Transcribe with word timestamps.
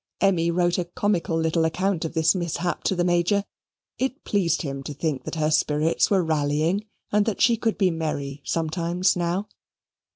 Emmy 0.19 0.49
wrote 0.49 0.79
a 0.79 0.85
comical 0.85 1.37
little 1.39 1.63
account 1.63 2.03
of 2.03 2.15
this 2.15 2.33
mishap 2.33 2.83
to 2.83 2.95
the 2.95 3.03
Major: 3.03 3.45
it 3.99 4.23
pleased 4.23 4.63
him 4.63 4.81
to 4.81 4.95
think 4.95 5.25
that 5.25 5.35
her 5.35 5.51
spirits 5.51 6.09
were 6.09 6.23
rallying 6.23 6.85
and 7.11 7.27
that 7.27 7.39
she 7.39 7.55
could 7.55 7.77
be 7.77 7.91
merry 7.91 8.41
sometimes 8.43 9.15
now. 9.15 9.47